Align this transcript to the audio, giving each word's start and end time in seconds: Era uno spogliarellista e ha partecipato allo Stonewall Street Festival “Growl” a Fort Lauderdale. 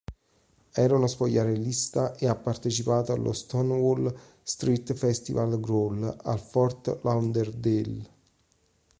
Era 0.73 0.95
uno 0.95 1.05
spogliarellista 1.05 2.15
e 2.15 2.27
ha 2.27 2.33
partecipato 2.33 3.13
allo 3.13 3.33
Stonewall 3.33 4.11
Street 4.41 4.95
Festival 4.95 5.59
“Growl” 5.59 6.17
a 6.23 6.37
Fort 6.37 7.01
Lauderdale. 7.03 8.03